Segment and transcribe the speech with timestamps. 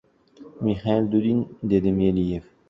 [0.67, 1.39] —Mixail Dudin,—
[1.75, 2.45] dedi Meliyev.